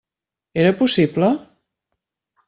Era 0.61 0.71
possible? 0.79 1.29